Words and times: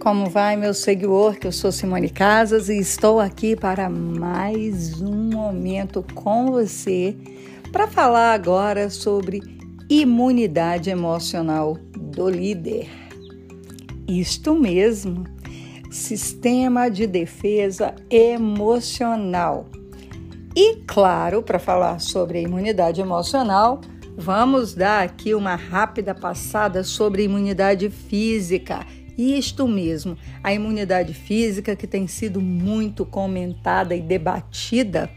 Como 0.00 0.30
vai, 0.30 0.56
meu 0.56 0.72
seguidor? 0.72 1.36
Que 1.38 1.46
eu 1.46 1.52
sou 1.52 1.70
Simone 1.70 2.08
Casas 2.08 2.70
e 2.70 2.78
estou 2.78 3.20
aqui 3.20 3.54
para 3.54 3.90
mais 3.90 4.98
um 5.02 5.28
momento 5.28 6.02
com 6.14 6.46
você 6.46 7.14
para 7.70 7.86
falar 7.86 8.32
agora 8.32 8.88
sobre 8.88 9.42
imunidade 9.90 10.88
emocional 10.88 11.76
do 11.94 12.30
líder. 12.30 12.88
Isto 14.08 14.54
mesmo, 14.54 15.24
sistema 15.90 16.88
de 16.88 17.06
defesa 17.06 17.94
emocional. 18.08 19.66
E 20.56 20.76
claro, 20.86 21.42
para 21.42 21.58
falar 21.58 22.00
sobre 22.00 22.38
a 22.38 22.42
imunidade 22.42 23.02
emocional, 23.02 23.82
vamos 24.16 24.72
dar 24.72 25.02
aqui 25.02 25.34
uma 25.34 25.56
rápida 25.56 26.14
passada 26.14 26.82
sobre 26.82 27.24
imunidade 27.24 27.90
física 27.90 28.86
isto 29.20 29.66
mesmo, 29.68 30.16
a 30.42 30.52
imunidade 30.52 31.12
física 31.12 31.76
que 31.76 31.86
tem 31.86 32.06
sido 32.06 32.40
muito 32.40 33.04
comentada 33.04 33.94
e 33.94 34.00
debatida 34.00 35.10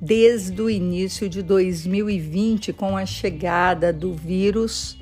desde 0.00 0.60
o 0.60 0.68
início 0.68 1.28
de 1.28 1.42
2020 1.42 2.72
com 2.72 2.96
a 2.96 3.06
chegada 3.06 3.92
do 3.92 4.14
vírus 4.14 4.98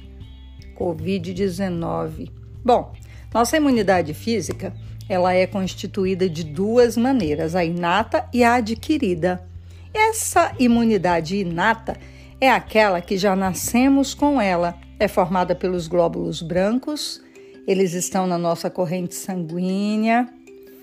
COVID-19. 0.79 2.31
Bom, 2.65 2.93
nossa 3.33 3.57
imunidade 3.57 4.15
física, 4.15 4.73
ela 5.09 5.35
é 5.35 5.47
constituída 5.47 6.29
de 6.29 6.45
duas 6.45 6.97
maneiras, 6.97 7.55
a 7.55 7.65
inata 7.65 8.29
e 8.33 8.45
a 8.45 8.55
adquirida. 8.55 9.45
Essa 9.93 10.53
imunidade 10.59 11.37
inata 11.37 11.97
é 12.41 12.51
aquela 12.51 13.01
que 13.01 13.19
já 13.19 13.35
nascemos 13.35 14.15
com 14.15 14.41
ela, 14.41 14.77
é 14.99 15.09
formada 15.09 15.55
pelos 15.55 15.87
glóbulos 15.87 16.41
brancos 16.41 17.24
eles 17.67 17.95
estão 17.95 18.27
na 18.27 18.37
nossa 18.37 18.69
corrente 18.69 19.15
sanguínea, 19.15 20.29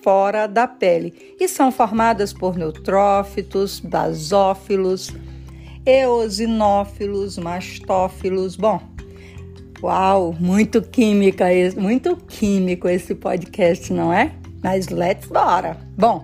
fora 0.02 0.48
da 0.48 0.68
pele, 0.68 1.14
e 1.40 1.48
são 1.48 1.72
formadas 1.72 2.34
por 2.34 2.58
neutrófitos, 2.58 3.80
basófilos, 3.80 5.14
eosinófilos, 5.86 7.38
mastófilos. 7.38 8.56
Bom, 8.56 8.82
uau, 9.82 10.36
muito 10.40 10.82
química, 10.82 11.46
muito 11.78 12.16
químico 12.16 12.88
esse 12.88 13.14
podcast, 13.14 13.94
não 13.94 14.12
é? 14.12 14.32
Mas 14.64 14.88
let's 14.88 15.28
bora. 15.28 15.78
Bom, 15.98 16.24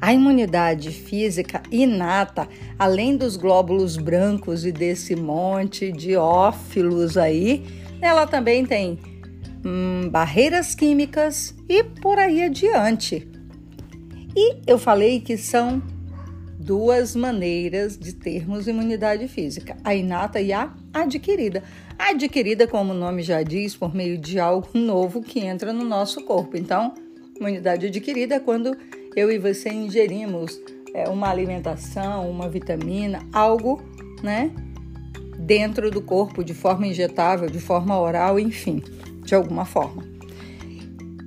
a 0.00 0.12
imunidade 0.12 0.90
física 0.90 1.62
inata, 1.70 2.48
além 2.78 3.16
dos 3.16 3.36
glóbulos 3.36 3.96
brancos 3.96 4.64
e 4.64 4.70
desse 4.70 5.16
monte 5.16 5.90
de 5.90 6.14
ófilos 6.16 7.16
aí, 7.16 7.64
ela 8.00 8.26
também 8.26 8.66
tem 8.66 8.98
hum, 9.64 10.08
barreiras 10.10 10.74
químicas 10.74 11.54
e 11.68 11.82
por 11.82 12.18
aí 12.18 12.42
adiante. 12.42 13.28
E 14.36 14.56
eu 14.66 14.78
falei 14.78 15.20
que 15.20 15.36
são 15.36 15.82
duas 16.58 17.14
maneiras 17.14 17.96
de 17.96 18.12
termos 18.12 18.66
imunidade 18.68 19.26
física: 19.28 19.76
a 19.82 19.94
inata 19.94 20.40
e 20.40 20.52
a 20.52 20.74
adquirida. 20.92 21.62
Adquirida, 21.98 22.66
como 22.66 22.92
o 22.92 22.96
nome 22.96 23.22
já 23.22 23.42
diz, 23.42 23.76
por 23.76 23.94
meio 23.94 24.18
de 24.18 24.38
algo 24.40 24.68
novo 24.74 25.22
que 25.22 25.40
entra 25.40 25.72
no 25.72 25.84
nosso 25.84 26.24
corpo. 26.24 26.56
Então, 26.56 26.92
imunidade 27.38 27.86
adquirida 27.86 28.34
é 28.34 28.40
quando 28.40 28.76
eu 29.14 29.30
e 29.30 29.38
você 29.38 29.68
ingerimos 29.68 30.60
é, 30.92 31.08
uma 31.08 31.30
alimentação, 31.30 32.28
uma 32.28 32.48
vitamina, 32.48 33.20
algo, 33.32 33.80
né, 34.24 34.50
dentro 35.38 35.88
do 35.88 36.02
corpo 36.02 36.42
de 36.42 36.52
forma 36.52 36.88
injetável, 36.88 37.48
de 37.48 37.60
forma 37.60 37.96
oral, 37.96 38.40
enfim 38.40 38.82
de 39.24 39.34
alguma 39.34 39.64
forma. 39.64 40.04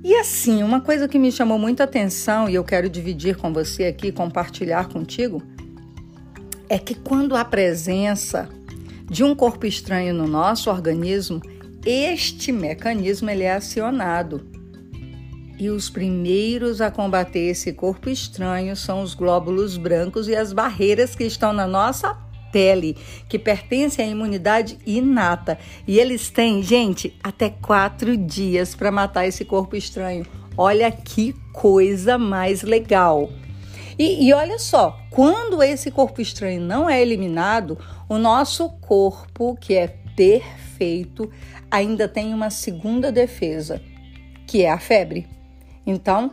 E 0.02 0.14
assim, 0.14 0.62
uma 0.62 0.80
coisa 0.80 1.08
que 1.08 1.18
me 1.18 1.30
chamou 1.30 1.58
muita 1.58 1.84
atenção 1.84 2.48
e 2.48 2.54
eu 2.54 2.64
quero 2.64 2.88
dividir 2.88 3.36
com 3.36 3.52
você 3.52 3.84
aqui, 3.84 4.12
compartilhar 4.12 4.88
contigo, 4.88 5.42
é 6.68 6.78
que 6.78 6.94
quando 6.94 7.36
há 7.36 7.44
presença 7.44 8.48
de 9.10 9.24
um 9.24 9.34
corpo 9.34 9.66
estranho 9.66 10.14
no 10.14 10.26
nosso 10.26 10.70
organismo, 10.70 11.42
este 11.84 12.52
mecanismo 12.52 13.28
ele 13.28 13.42
é 13.42 13.52
acionado. 13.52 14.46
E 15.58 15.68
os 15.70 15.90
primeiros 15.90 16.80
a 16.80 16.90
combater 16.90 17.40
esse 17.40 17.72
corpo 17.72 18.08
estranho 18.08 18.76
são 18.76 19.02
os 19.02 19.12
glóbulos 19.12 19.76
brancos 19.76 20.28
e 20.28 20.36
as 20.36 20.52
barreiras 20.52 21.16
que 21.16 21.24
estão 21.24 21.52
na 21.52 21.66
nossa 21.66 22.16
pele, 22.52 22.96
que 23.28 23.38
pertence 23.38 24.00
à 24.00 24.06
imunidade 24.06 24.78
inata. 24.86 25.58
E 25.86 25.98
eles 25.98 26.30
têm, 26.30 26.62
gente, 26.62 27.16
até 27.22 27.50
quatro 27.50 28.16
dias 28.16 28.74
para 28.74 28.90
matar 28.90 29.26
esse 29.26 29.44
corpo 29.44 29.76
estranho. 29.76 30.26
Olha 30.56 30.90
que 30.90 31.34
coisa 31.52 32.18
mais 32.18 32.62
legal. 32.62 33.30
E, 33.98 34.28
e, 34.28 34.32
olha 34.32 34.58
só, 34.58 34.96
quando 35.10 35.62
esse 35.62 35.90
corpo 35.90 36.20
estranho 36.20 36.60
não 36.60 36.88
é 36.88 37.02
eliminado, 37.02 37.76
o 38.08 38.16
nosso 38.16 38.68
corpo, 38.80 39.56
que 39.60 39.74
é 39.74 39.88
perfeito, 40.14 41.30
ainda 41.68 42.06
tem 42.06 42.32
uma 42.32 42.50
segunda 42.50 43.10
defesa, 43.10 43.82
que 44.46 44.62
é 44.62 44.70
a 44.70 44.78
febre. 44.78 45.26
Então, 45.84 46.32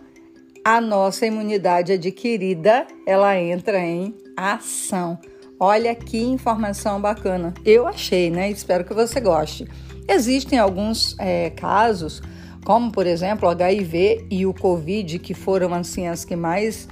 a 0.64 0.80
nossa 0.80 1.26
imunidade 1.26 1.94
adquirida, 1.94 2.88
ela 3.06 3.40
entra 3.40 3.80
em 3.80 4.16
ação. 4.36 5.20
Olha 5.59 5.95
que 5.95 6.21
informação 6.21 6.99
bacana. 6.99 7.53
Eu 7.63 7.88
achei, 7.88 8.29
né? 8.29 8.49
Espero 8.49 8.83
que 8.83 8.93
você 8.93 9.19
goste. 9.19 9.67
Existem 10.07 10.59
alguns 10.59 11.16
é, 11.17 11.49
casos, 11.49 12.21
como 12.66 12.91
por 12.91 13.07
exemplo 13.07 13.47
o 13.47 13.51
HIV 13.51 14.27
e 14.29 14.45
o 14.45 14.53
Covid, 14.53 15.17
que 15.19 15.33
foram 15.33 15.73
assim 15.73 16.07
as 16.07 16.23
que 16.25 16.35
mais 16.35 16.88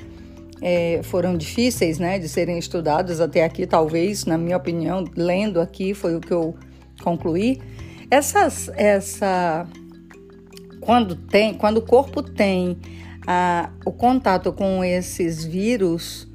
é, 0.61 1.01
foram 1.03 1.37
difíceis, 1.37 1.99
né, 1.99 2.17
de 2.17 2.27
serem 2.29 2.57
estudadas 2.57 3.19
até 3.19 3.43
aqui, 3.43 3.67
talvez, 3.67 4.25
na 4.25 4.37
minha 4.37 4.57
opinião, 4.57 5.03
lendo 5.15 5.59
aqui 5.59 5.93
foi 5.93 6.15
o 6.15 6.21
que 6.21 6.31
eu 6.31 6.55
concluí. 7.03 7.61
Essas, 8.09 8.69
essa, 8.69 9.67
quando 10.79 11.15
tem, 11.15 11.53
quando 11.53 11.77
o 11.77 11.81
corpo 11.81 12.23
tem 12.23 12.77
a, 13.27 13.69
o 13.85 13.91
contato 13.91 14.53
com 14.53 14.83
esses 14.83 15.43
vírus 15.43 16.27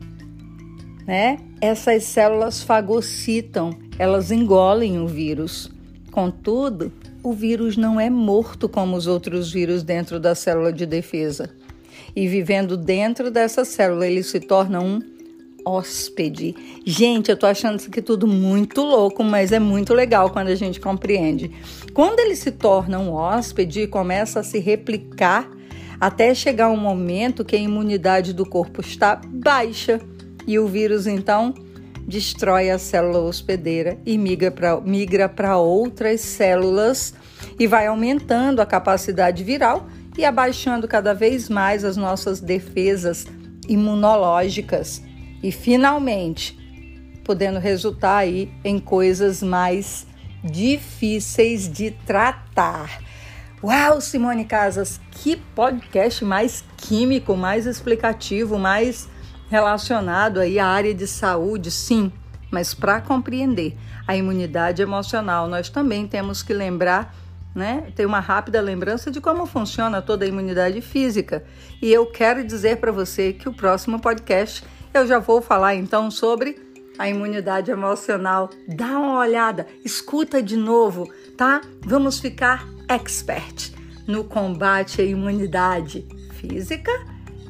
né? 1.08 1.38
Essas 1.60 2.04
células 2.04 2.62
fagocitam, 2.62 3.76
elas 3.98 4.30
engolem 4.30 5.00
o 5.00 5.08
vírus. 5.08 5.68
Contudo, 6.12 6.92
o 7.20 7.32
vírus 7.32 7.76
não 7.76 8.00
é 8.00 8.08
morto 8.08 8.68
como 8.68 8.96
os 8.96 9.08
outros 9.08 9.52
vírus 9.52 9.82
dentro 9.82 10.20
da 10.20 10.36
célula 10.36 10.72
de 10.72 10.86
defesa. 10.86 11.50
E 12.14 12.28
vivendo 12.28 12.76
dentro 12.76 13.28
dessa 13.28 13.64
célula, 13.64 14.06
ele 14.06 14.22
se 14.22 14.38
torna 14.38 14.80
um 14.80 15.00
hóspede. 15.64 16.54
Gente, 16.86 17.28
eu 17.28 17.36
tô 17.36 17.46
achando 17.46 17.80
isso 17.80 17.88
aqui 17.88 18.00
tudo 18.00 18.28
muito 18.28 18.80
louco, 18.80 19.24
mas 19.24 19.50
é 19.50 19.58
muito 19.58 19.92
legal 19.92 20.30
quando 20.30 20.48
a 20.48 20.54
gente 20.54 20.78
compreende. 20.78 21.50
Quando 21.92 22.20
ele 22.20 22.36
se 22.36 22.52
torna 22.52 23.00
um 23.00 23.12
hóspede 23.12 23.80
e 23.80 23.86
começa 23.88 24.40
a 24.40 24.44
se 24.44 24.60
replicar, 24.60 25.50
até 26.00 26.32
chegar 26.36 26.70
um 26.70 26.76
momento 26.76 27.44
que 27.44 27.56
a 27.56 27.58
imunidade 27.58 28.32
do 28.32 28.46
corpo 28.46 28.80
está 28.80 29.20
baixa 29.26 30.00
e 30.48 30.58
o 30.58 30.66
vírus 30.66 31.06
então 31.06 31.52
destrói 32.06 32.70
a 32.70 32.78
célula 32.78 33.18
hospedeira 33.18 33.98
e 34.06 34.16
migra 34.16 35.28
para 35.28 35.58
outras 35.58 36.22
células 36.22 37.12
e 37.58 37.66
vai 37.66 37.86
aumentando 37.86 38.60
a 38.60 38.66
capacidade 38.66 39.44
viral 39.44 39.86
e 40.16 40.24
abaixando 40.24 40.88
cada 40.88 41.12
vez 41.12 41.50
mais 41.50 41.84
as 41.84 41.98
nossas 41.98 42.40
defesas 42.40 43.26
imunológicas 43.68 45.02
e 45.42 45.52
finalmente 45.52 46.58
podendo 47.22 47.58
resultar 47.58 48.16
aí 48.16 48.50
em 48.64 48.78
coisas 48.78 49.42
mais 49.42 50.06
difíceis 50.42 51.70
de 51.70 51.90
tratar. 52.06 53.02
Uau, 53.62 54.00
Simone 54.00 54.46
Casas, 54.46 54.98
que 55.10 55.36
podcast 55.54 56.24
mais 56.24 56.64
químico, 56.78 57.36
mais 57.36 57.66
explicativo, 57.66 58.58
mais 58.58 59.08
relacionado 59.48 60.40
aí 60.40 60.58
à 60.58 60.66
área 60.66 60.94
de 60.94 61.06
saúde, 61.06 61.70
sim, 61.70 62.12
mas 62.50 62.74
para 62.74 63.00
compreender 63.00 63.76
a 64.06 64.16
imunidade 64.16 64.80
emocional, 64.80 65.48
nós 65.48 65.68
também 65.68 66.06
temos 66.06 66.42
que 66.42 66.54
lembrar, 66.54 67.14
né, 67.54 67.90
ter 67.94 68.06
uma 68.06 68.20
rápida 68.20 68.60
lembrança 68.60 69.10
de 69.10 69.20
como 69.20 69.46
funciona 69.46 70.00
toda 70.00 70.24
a 70.24 70.28
imunidade 70.28 70.80
física. 70.80 71.44
E 71.82 71.92
eu 71.92 72.06
quero 72.06 72.44
dizer 72.44 72.76
para 72.76 72.92
você 72.92 73.32
que 73.32 73.48
o 73.48 73.52
próximo 73.52 74.00
podcast 74.00 74.64
eu 74.94 75.06
já 75.06 75.18
vou 75.18 75.42
falar 75.42 75.74
então 75.74 76.10
sobre 76.10 76.58
a 76.98 77.08
imunidade 77.08 77.70
emocional. 77.70 78.50
Dá 78.66 78.98
uma 78.98 79.18
olhada, 79.18 79.66
escuta 79.84 80.42
de 80.42 80.56
novo, 80.56 81.08
tá? 81.36 81.60
Vamos 81.82 82.18
ficar 82.18 82.66
expert 82.88 83.72
no 84.06 84.24
combate 84.24 85.02
à 85.02 85.04
imunidade 85.04 86.06
física 86.32 86.90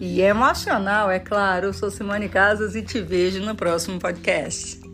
e 0.00 0.20
emocional, 0.20 1.10
é 1.10 1.18
claro. 1.18 1.66
Eu 1.66 1.72
sou 1.72 1.90
Simone 1.90 2.28
Casas 2.28 2.74
e 2.74 2.82
te 2.82 3.00
vejo 3.00 3.40
no 3.40 3.54
próximo 3.54 3.98
podcast. 3.98 4.87